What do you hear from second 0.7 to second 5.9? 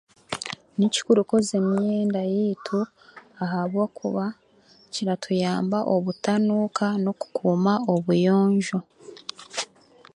Ni kikuru kwozya emyenda yaitu, ahabwokuba kiratuyamba